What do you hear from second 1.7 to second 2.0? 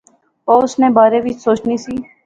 سی